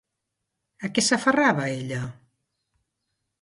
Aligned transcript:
A 0.87 0.89
què 0.95 1.03
s'aferrava 1.09 1.67
ella? 1.75 2.01